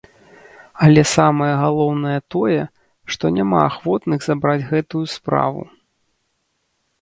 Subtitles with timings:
[0.85, 2.63] Але самае галоўнае тое,
[3.17, 5.61] што няма ахвотных забраць гэтую справу.